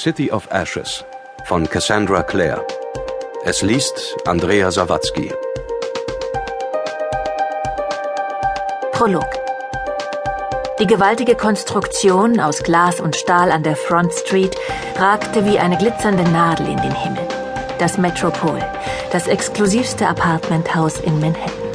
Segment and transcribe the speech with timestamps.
[0.00, 1.04] City of Ashes
[1.44, 2.66] von Cassandra Clare.
[3.44, 5.30] Es liest Andrea Sawatzki.
[8.92, 9.28] Prolog.
[10.78, 14.56] Die gewaltige Konstruktion aus Glas und Stahl an der Front Street
[14.96, 17.28] ragte wie eine glitzernde Nadel in den Himmel.
[17.78, 18.58] Das Metropol,
[19.12, 21.70] das exklusivste Apartmenthaus in Manhattan.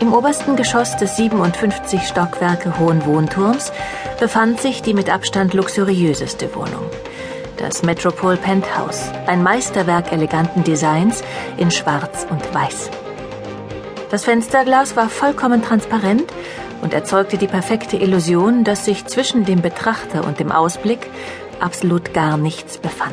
[0.00, 3.72] Im obersten Geschoss des 57 Stockwerke hohen Wohnturms
[4.24, 6.88] befand sich die mit Abstand luxuriöseste Wohnung.
[7.58, 11.22] Das Metropol Penthouse, ein Meisterwerk eleganten Designs
[11.58, 12.88] in Schwarz und Weiß.
[14.10, 16.24] Das Fensterglas war vollkommen transparent
[16.80, 21.10] und erzeugte die perfekte Illusion, dass sich zwischen dem Betrachter und dem Ausblick
[21.60, 23.12] absolut gar nichts befand.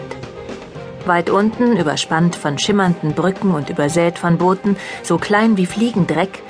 [1.05, 6.41] Weit unten, überspannt von schimmernden Brücken und übersät von Booten, so klein wie Fliegendreck,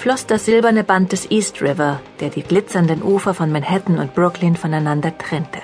[0.00, 4.56] floss das silberne Band des East River, der die glitzernden Ufer von Manhattan und Brooklyn
[4.56, 5.60] voneinander trennte.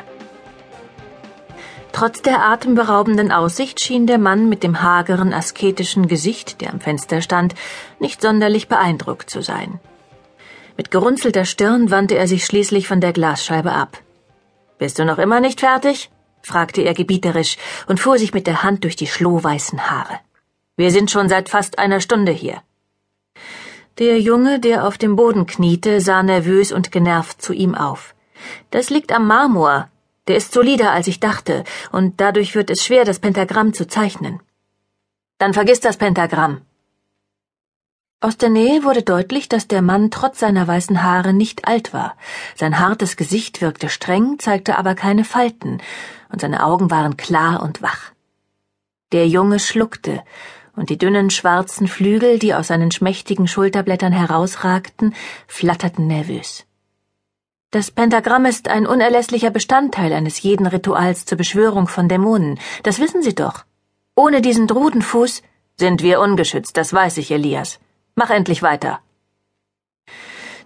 [1.93, 7.23] Trotz der atemberaubenden Aussicht schien der Mann mit dem hageren, asketischen Gesicht, der am Fenster
[7.23, 7.55] stand,
[7.99, 9.81] nicht sonderlich beeindruckt zu sein.
[10.77, 13.97] Mit gerunzelter Stirn wandte er sich schließlich von der Glasscheibe ab.
[14.77, 16.11] Bist du noch immer nicht fertig?
[16.43, 17.57] fragte er gebieterisch
[17.87, 20.21] und fuhr sich mit der Hand durch die schlohweißen Haare.
[20.77, 22.61] Wir sind schon seit fast einer Stunde hier.
[23.99, 28.15] Der Junge, der auf dem Boden kniete, sah nervös und genervt zu ihm auf.
[28.71, 29.89] Das liegt am Marmor.
[30.29, 34.41] Der ist solider, als ich dachte, und dadurch wird es schwer, das Pentagramm zu zeichnen.
[35.39, 36.61] Dann vergiss das Pentagramm.
[38.21, 42.19] Aus der Nähe wurde deutlich, dass der Mann trotz seiner weißen Haare nicht alt war.
[42.55, 45.81] Sein hartes Gesicht wirkte streng, zeigte aber keine Falten,
[46.31, 48.13] und seine Augen waren klar und wach.
[49.13, 50.23] Der Junge schluckte,
[50.77, 55.15] und die dünnen schwarzen Flügel, die aus seinen schmächtigen Schulterblättern herausragten,
[55.49, 56.65] flatterten nervös.
[57.71, 63.23] Das Pentagramm ist ein unerlässlicher Bestandteil eines jeden Rituals zur Beschwörung von Dämonen, das wissen
[63.23, 63.65] Sie doch.
[64.15, 65.43] Ohne diesen Drudenfuß
[65.77, 67.81] sind wir ungeschützt, das weiß ich, Elias.
[68.15, 69.01] Mach endlich weiter.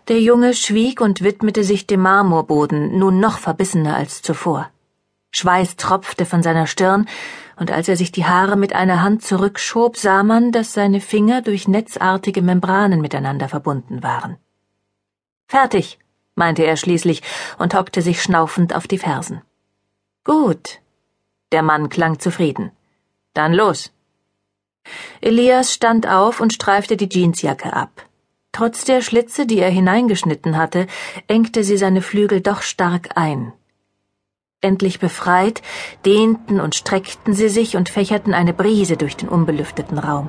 [0.08, 4.70] Der Junge schwieg und widmete sich dem Marmorboden, nun noch verbissener als zuvor.
[5.32, 7.06] Schweiß tropfte von seiner Stirn,
[7.60, 11.42] und als er sich die Haare mit einer Hand zurückschob, sah man, dass seine Finger
[11.42, 14.38] durch netzartige Membranen miteinander verbunden waren.
[15.46, 15.98] Fertig,
[16.34, 17.22] meinte er schließlich
[17.58, 19.42] und hockte sich schnaufend auf die Fersen.
[20.24, 20.80] Gut.
[21.52, 22.72] Der Mann klang zufrieden.
[23.34, 23.92] Dann los.
[25.20, 28.06] Elias stand auf und streifte die Jeansjacke ab.
[28.52, 30.86] Trotz der Schlitze, die er hineingeschnitten hatte,
[31.26, 33.52] engte sie seine Flügel doch stark ein.
[34.62, 35.62] Endlich befreit,
[36.04, 40.28] dehnten und streckten sie sich und fächerten eine Brise durch den unbelüfteten Raum.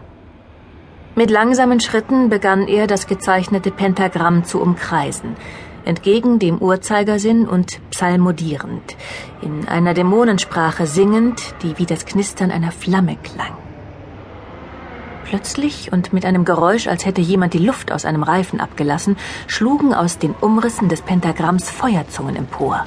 [1.16, 5.36] Mit langsamen Schritten begann er, das gezeichnete Pentagramm zu umkreisen,
[5.84, 8.96] entgegen dem Uhrzeigersinn und psalmodierend,
[9.41, 13.58] in einer Dämonensprache singend, die wie das Knistern einer Flamme klang.
[15.25, 19.94] Plötzlich und mit einem Geräusch, als hätte jemand die Luft aus einem Reifen abgelassen, schlugen
[19.94, 22.86] aus den Umrissen des Pentagramms Feuerzungen empor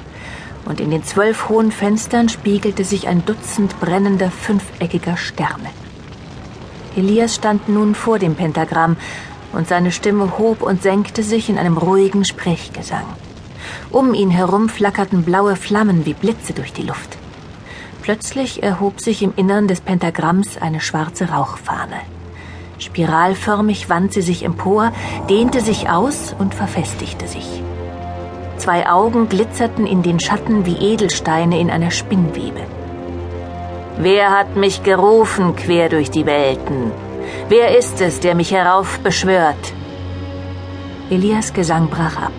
[0.65, 5.69] und in den zwölf hohen Fenstern spiegelte sich ein Dutzend brennender fünfeckiger Sterne.
[6.95, 8.97] Elias stand nun vor dem Pentagramm,
[9.55, 13.05] und seine Stimme hob und senkte sich in einem ruhigen Sprechgesang.
[13.89, 17.17] Um ihn herum flackerten blaue Flammen wie Blitze durch die Luft.
[18.01, 22.01] Plötzlich erhob sich im Innern des Pentagramms eine schwarze Rauchfahne.
[22.77, 24.91] Spiralförmig wand sie sich empor,
[25.29, 27.63] dehnte sich aus und verfestigte sich.
[28.65, 32.61] Zwei Augen glitzerten in den Schatten wie Edelsteine in einer Spinnwebe.
[33.99, 36.91] Wer hat mich gerufen quer durch die Welten?
[37.47, 39.71] Wer ist es, der mich heraufbeschwört?
[41.11, 42.31] Elias Gesang brach ab.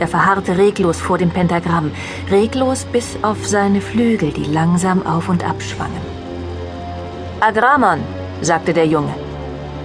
[0.00, 1.92] Er verharrte reglos vor dem Pentagramm,
[2.28, 6.04] reglos bis auf seine Flügel, die langsam auf und ab schwangen.
[7.38, 8.00] Agramon,
[8.40, 9.14] sagte der Junge.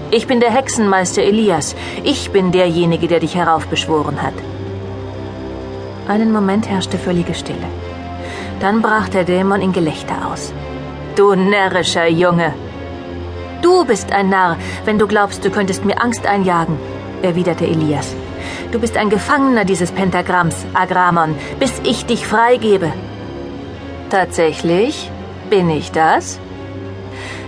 [0.10, 1.76] Ich bin der Hexenmeister Elias.
[2.04, 4.34] Ich bin derjenige, der dich heraufbeschworen hat.
[6.08, 7.68] Einen Moment herrschte völlige Stille.
[8.60, 10.53] Dann brach der Dämon in Gelächter aus.
[11.16, 12.53] Du närrischer Junge!
[13.62, 16.78] Du bist ein Narr, wenn du glaubst, du könntest mir Angst einjagen,
[17.24, 18.16] erwiderte Elias.
[18.72, 22.91] Du bist ein Gefangener dieses Pentagramms, Agramon, bis ich dich freigebe.
[24.12, 25.09] Tatsächlich?
[25.50, 26.40] Bin ich das?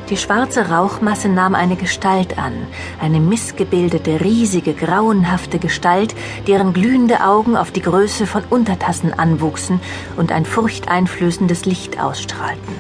[0.09, 2.54] Die schwarze Rauchmasse nahm eine Gestalt an,
[3.01, 6.15] eine missgebildete, riesige, grauenhafte Gestalt,
[6.48, 9.81] deren glühende Augen auf die Größe von Untertassen anwuchsen
[10.15, 12.74] und ein furchteinflößendes Licht ausstrahlten.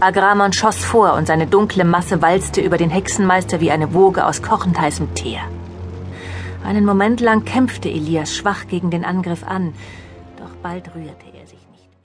[0.00, 4.42] Agramon schoss vor und seine dunkle Masse walzte über den Hexenmeister wie eine Woge aus
[4.42, 5.40] kochend heißem Teer.
[6.62, 9.72] Einen Moment lang kämpfte Elias schwach gegen den Angriff an,
[10.36, 11.31] doch bald rührte er.